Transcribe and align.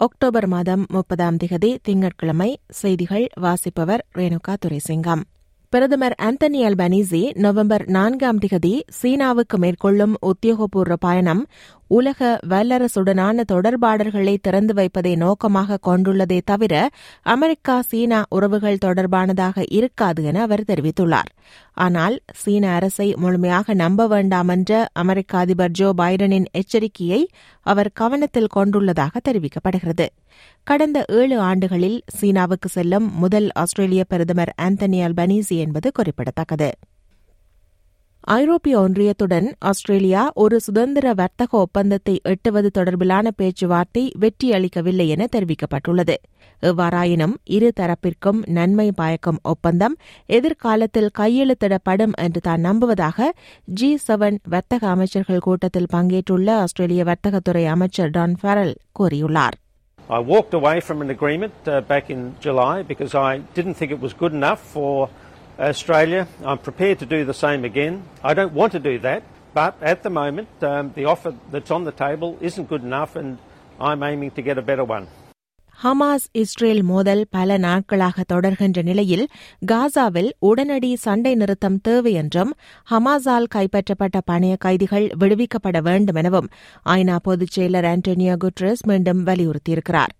October 0.00 0.46
மாதம் 0.46 0.86
முப்பதாம் 0.88 1.36
திகதி 1.36 1.76
திங்கட்கிழமை 1.82 2.60
செய்திகள் 2.68 3.26
வாசிப்பவர் 3.40 4.06
ரேணுகா 4.14 4.56
துரைசிங்கம். 4.66 5.22
பிரதமர் 5.68 6.14
ஆந்தனி 6.22 6.62
அல்பனீசி 6.62 7.38
நவம்பர் 7.38 7.86
நான்காம் 7.86 8.38
திகதி 8.38 8.82
சீனாவுக்கு 8.88 9.58
மேற்கொள்ளும் 9.58 10.14
உத்தியோகபூர்வ 10.26 10.94
பயணம் 11.00 11.46
உலக 11.88 12.40
வல்லரசுடனான 12.48 13.44
தொடர்பாடல்களை 13.52 14.36
திறந்து 14.40 14.74
வைப்பதை 14.74 15.16
நோக்கமாக 15.16 15.78
கொண்டுள்ளதே 15.86 16.40
தவிர 16.44 16.88
அமெரிக்கா 17.22 17.80
சீனா 17.80 18.24
உறவுகள் 18.28 18.82
தொடர்பானதாக 18.86 19.64
இருக்காது 19.68 20.24
என 20.24 20.42
அவர் 20.42 20.64
தெரிவித்துள்ளார். 20.68 21.30
ஆனால் 21.72 22.20
சீன 22.34 22.64
அரசை 22.70 23.14
முழுமையாக 23.16 23.74
நம்ப 23.74 24.06
வேண்டாம் 24.06 24.48
என்ற 24.48 24.88
அமெரிக்க 24.92 25.38
அதிபர் 25.38 25.70
ஜோ 25.70 25.92
பைடனின் 25.96 26.48
எச்சரிக்கையை 26.52 27.26
அவர் 27.62 27.90
கவனத்தில் 27.92 28.52
கொண்டுள்ளதாக 28.56 29.16
தெரிவிக்கப்படுகிறது. 29.28 30.06
கடந்த 30.62 31.04
ஏழு 31.08 31.40
ஆண்டுகளில் 31.40 31.98
சீனாவுக்கு 32.20 32.68
செல்லும் 32.68 33.08
முதல் 33.14 33.48
ஆஸ்திரேலிய 33.54 34.04
பிரதமர் 34.04 34.54
ஆந்தனி 34.62 35.00
அல்பனீசி 35.06 35.58
என்பது 35.58 35.92
குறிப்பிடத்தக்கது. 35.92 36.70
ஐரோப்பிய 38.36 38.74
ஒன்றியத்துடன் 38.80 39.46
ஆஸ்திரேலியா 39.58 40.22
ஒரு 40.34 40.60
சுதந்திர 40.60 41.12
வர்த்தக 41.14 41.58
ஒப்பந்தத்தை 41.58 42.14
எட்டுவது 42.22 42.70
தொடர்பிலான 42.78 43.28
பேச்சுவார்த்தை 43.36 44.02
வெற்றியளிக்கவில்லை 44.20 45.06
என 45.06 45.26
தெரிவிக்கப்பட்டுள்ளது. 45.36 46.16
எவ்வாறாயினும் 46.62 47.34
இரு 47.56 47.72
தரப்பிற்கும் 47.80 48.40
நன்மை 48.46 48.92
பயக்கும் 48.92 49.38
ஒப்பந்தம் 49.42 49.94
எதிர்காலத்தில் 50.26 51.10
கையெழுத்திடப்படும் 51.18 52.12
என்று 52.24 52.40
தான் 52.40 52.60
நம்புவதாக 52.60 53.28
ஜி 53.64 53.90
செவன் 54.08 54.36
வர்த்தக 54.54 54.88
அமைச்சர்கள் 54.88 55.44
கூட்டத்தில் 55.46 55.90
பங்கேற்றுள்ள 55.92 56.50
ஆஸ்திரேலிய 56.64 57.04
வர்த்தகத்துறை 57.04 57.64
அமைச்சர் 57.76 58.10
டான் 58.10 58.36
ஃபெரல் 58.42 58.74
கூறியுள்ளார். 59.00 59.56
I 60.10 60.20
walked 60.34 60.54
away 60.54 60.76
from 60.80 60.98
an 61.04 61.10
agreement 61.10 61.56
uh, 61.66 61.80
back 61.88 62.06
in 62.10 62.20
July 62.40 62.76
because 62.92 63.14
I 63.14 63.40
didn't 63.56 63.74
think 63.74 63.90
it 63.96 64.00
was 64.00 64.14
good 64.22 64.32
enough 64.32 64.60
for 64.74 64.92
Australia. 65.61 66.21
I'm 66.43 66.59
prepared 66.59 66.99
to 66.99 67.07
do 67.07 67.23
the 67.23 67.33
same 67.35 67.63
again. 67.63 67.95
I 68.23 68.33
don't 68.33 68.53
want 68.53 68.71
to 68.73 68.81
do 68.81 68.95
that, 68.99 69.21
but 69.55 69.73
at 69.83 70.01
the 70.03 70.09
moment, 70.11 70.47
um, 70.65 70.91
the 70.95 71.05
offer 71.05 71.31
that's 71.51 71.71
on 71.71 71.83
the 71.83 71.95
table 71.97 72.31
isn't 72.41 72.67
good 72.67 72.83
enough, 72.83 73.15
and 73.15 73.31
I'm 73.81 74.01
aiming 74.03 74.31
to 74.31 74.43
get 74.43 74.57
a 74.57 74.67
better 74.71 74.87
one. 74.89 75.05
Hamas 75.79 76.25
Israel 76.33 76.81
மோதல் 76.83 77.21
பல 77.29 77.57
நாட்களாக 77.63 78.23
தொடர்கின்ற 78.23 78.79
நிலையில் 78.83 79.23
காசாவில் 79.61 80.29
உடனடி 80.49 80.91
சண்டை 81.03 81.33
நிறுத்தம் 81.35 81.79
தேவை 81.81 82.13
என்றும் 82.13 82.51
ஹமாஸால் 82.91 83.51
கைப்பற்றப்பட்ட 83.55 84.19
பணைய 84.29 84.55
கைதிகள் 84.65 85.07
விடுவிக்கப்பட 85.21 85.79
வேண்டும் 85.87 86.19
எனவும் 86.21 86.49
ஐநா 86.95 87.17
பொதுச் 87.27 87.55
செயலர் 87.57 87.87
ஆண்டோனியோ 87.93 88.35
குட்ரஸ் 88.43 88.85
மீண்டும் 88.91 89.23
வலியுறுத்தியிருக்கிறார் 89.29 90.13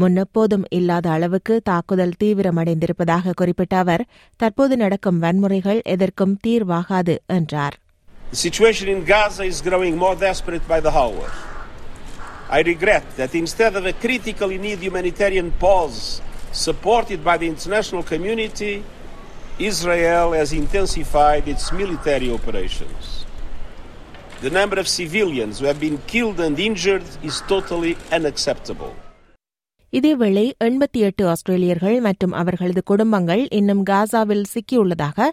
முன்னெப்போதும் 0.00 0.64
இல்லாத 0.78 1.06
அளவுக்கு 1.10 1.54
தாக்குதல் 1.70 2.18
தீவிரமடைந்திருப்பதாக 2.22 3.34
குறிப்பிட்ட 3.40 3.76
அவர் 3.84 4.04
தற்போது 4.36 4.76
நடக்கும் 4.76 5.20
வன்முறைகள் 5.24 5.80
எதற்கும் 5.94 6.36
தீர்வாகாது 6.46 7.16
என்றார் 7.38 7.76
The 8.30 8.40
situation 8.48 8.86
in 8.88 9.00
Gaza 9.04 9.44
is 9.44 9.60
growing 9.62 9.96
more 9.96 10.14
desperate 10.18 10.64
by 10.66 10.78
the 10.80 10.92
hour. 11.00 11.26
I 12.50 12.62
regret 12.62 13.04
that 13.16 13.32
instead 13.34 13.74
of 13.76 13.84
a 13.86 13.92
critically 13.94 14.58
needed 14.58 14.82
humanitarian 14.82 15.50
pause 15.62 16.00
supported 16.64 17.22
by 17.24 17.36
the 17.36 17.46
international 17.46 18.02
community, 18.02 18.74
Israel 19.60 20.32
has 20.32 20.52
intensified 20.54 21.46
its 21.46 21.72
military 21.72 22.30
operations. 22.30 23.24
The 24.40 24.50
number 24.50 24.78
of 24.78 24.88
civilians 24.90 25.58
who 25.58 25.66
have 25.66 25.80
been 25.80 25.98
killed 26.06 26.40
and 26.40 26.58
injured 26.60 27.04
is 27.22 27.40
totally 27.42 27.96
unacceptable. 28.10 28.94
இதேவேளை 29.91 30.51
எண்பத்தி 30.63 30.99
எட்டு 30.99 31.23
ஆஸ்திரேலியர்கள் 31.27 31.99
மற்றும் 31.99 32.31
அவர்களது 32.31 32.83
குடும்பங்கள் 32.83 33.47
இன்னும் 33.49 33.85
காசாவில் 33.85 34.43
சிக்கியுள்ளதாக 34.53 35.27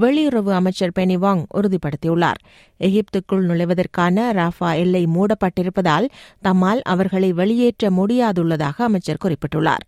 வெளியுறவு 0.00 0.50
அமைச்சர் 0.50 0.92
பெனிவாங் 0.98 1.42
உறுதிப்படுத்தியுள்ளார். 1.54 2.40
எகிப்துக்குள் 2.80 3.46
நுழைவதற்கான 3.48 4.26
ராஃபா 4.32 4.76
எல்லை 4.76 5.04
மூடப்பட்டிருப்பதால் 5.06 6.08
தம்மால் 6.42 6.82
அவர்களை 6.84 7.32
வெளியேற்ற 7.32 7.90
முடியாதுள்ளதாக 7.90 8.82
அமைச்சர் 8.82 9.22
குறிப்பிட்டுள்ளார். 9.24 9.86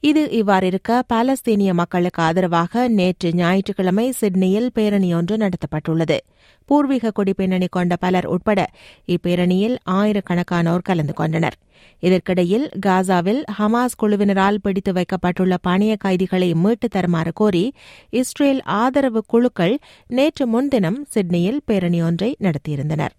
இது 0.00 0.28
இவ்வாறிருக்க 0.30 1.02
பாலஸ்தீனிய 1.12 1.72
மக்களுக்கு 1.72 2.22
ஆதரவாக 2.22 2.88
நேற்று 2.88 3.34
ஞாயிற்றுக்கிழமை 3.34 4.10
சிட்னியில் 4.10 4.70
பேரணி 4.72 5.14
ஒன்று 5.14 5.36
நடத்தப்பட்டுள்ளது. 5.36 6.18
பூர்வீக 6.64 7.12
குடிப்பின்னணி 7.16 7.66
கொண்ட 7.70 7.96
பலர் 7.96 8.26
உட்பட 8.26 8.66
இப்பேரணியில் 9.06 9.76
ஆயிரக்கணக்கானோர் 9.90 10.82
கலந்து 10.82 11.14
கொண்டனர். 11.14 11.56
இதற்கிடையில் 12.00 12.70
காசாவில் 12.86 13.42
ஹமாஸ் 13.58 13.98
குழுவினரால் 14.02 14.62
பிடித்து 14.62 14.92
வைக்கப்பட்டுள்ள 14.92 15.56
பணிய 15.56 15.96
கைதிகளை 15.96 16.52
மீட்டுத் 16.54 16.90
தருமாறு 16.90 17.32
கோரி 17.32 17.72
இஸ்ரேல் 18.10 18.62
ஆதரவு 18.62 19.24
குழுக்கள் 19.26 19.78
நேற்று 20.06 20.46
முன்தினம் 20.46 21.06
சிட்னியில் 21.08 21.60
பேரணி 21.64 22.02
ஒன்றை 22.02 22.36
நடத்தியிருந்தனர். 22.40 23.14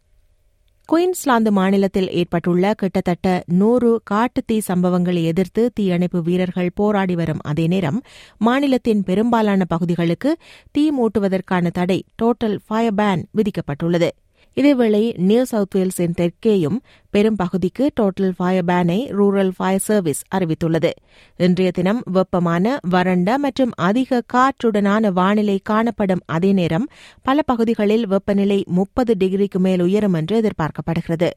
குயின்ஸ்லாந்து 0.90 1.52
மாநிலத்தில் 1.52 2.08
ஏற்பட்டுள்ள 2.12 2.74
கிட்டத்தட்ட 2.74 3.44
நூறு 3.48 4.02
காட்டுத்தீ 4.12 4.56
சம்பவங்களை 4.68 5.24
எதிர்த்து 5.24 5.72
தீயணைப்பு 5.74 6.22
வீரர்கள் 6.22 6.70
போராடி 6.76 7.16
வரும் 7.16 7.42
அதே 7.42 7.68
நேரம் 7.68 8.00
மாநிலத்தின் 8.38 9.04
பெரும்பாலான 9.04 9.66
பகுதிகளுக்கு 9.66 10.32
தீ 10.72 10.92
மூட்டுவதற்கான 10.92 11.72
தடை 11.72 12.04
டோட்டல் 12.22 12.58
ஃபயர் 12.68 12.96
பேன் 12.96 13.24
விதிக்கப்பட்டுள்ளது. 13.38 14.10
இதேவேளை 14.58 15.18
நியூ 15.18 15.44
சவுத் 15.44 15.76
வேல்ஸின் 15.76 16.16
தெற்கேயும் 16.18 16.78
பெரும் 17.10 17.36
பகுதிக்கு 17.36 17.92
டோட்டல் 18.02 18.34
ஃபயர் 18.38 18.66
பேனை 18.66 18.98
ரூரல் 19.10 19.52
ஃபயர் 19.58 19.80
சர்வீஸ் 19.80 20.22
அறிவித்துள்ளது. 20.36 20.92
இன்றைய 21.38 21.72
தினம் 21.72 22.02
வெப்பமான 22.12 22.80
வறண்ட 22.90 23.38
மற்றும் 23.38 23.72
அதிக 23.76 24.22
காற்றுடனான 24.34 25.12
வானிலை 25.12 25.59
காணப்படும் 25.64 26.24
அதே 26.26 26.54
நேரம் 26.54 26.88
பல 27.22 27.42
பகுதிகளில் 27.42 28.08
வெப்பநிலை 28.08 28.64
முப்பது 28.68 29.16
டிகிரிக்கு 29.20 29.59
மேல் 29.59 29.82
உயரும் 29.82 30.14
என்று 30.14 30.42
எதிர்பார்க்கப்படுகிறது. 30.42 31.30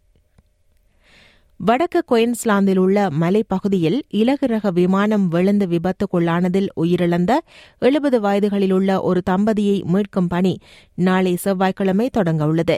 வடக்கு 1.60 2.00
குயின்ஸ்லாந்தில் 2.02 2.78
உள்ள 2.78 3.10
மலைப்பகுதியில் 3.10 4.00
இலகு 4.10 4.46
ரக 4.46 4.70
விமானம் 4.70 5.28
விழுந்து 5.28 5.66
விபத்துக்குள்ளானதில் 5.66 6.68
உயிரிழந்த 6.76 7.32
எழுபது 7.78 8.20
வயதுகளில் 8.20 8.72
உள்ள 8.72 9.00
ஒரு 9.00 9.22
தம்பதியை 9.30 9.76
மீட்கும் 9.84 10.26
பணி 10.26 10.54
நாளை 10.94 11.34
செவ்வாய்க்கிழமை 11.34 12.10
தொடங்கவுள்ளது 12.18 12.76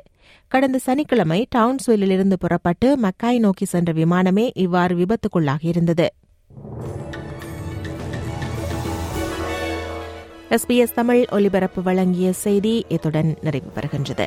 கடந்த 0.52 0.78
சனிக்கிழமை 0.78 1.46
டவுன்ஸ்வில்லிலிருந்து 1.56 2.34
புறப்பட்டு 2.34 2.90
மக்காய் 2.98 3.38
நோக்கி 3.38 3.64
சென்ற 3.64 3.92
விமானமே 3.92 4.50
இவ்வாறு 4.56 4.96
விபத்துக்குள்ளாகியிருந்தது 4.96 6.08
எஸ்பிஎஸ் 10.50 10.94
தமிழ் 10.94 11.22
ஒலிபரப்பு 11.30 11.82
வழங்கிய 11.82 12.32
செய்தி 12.32 12.84
இத்துடன் 12.88 13.30
நிறைவு 13.42 13.70
பெறுகின்றது. 13.76 14.26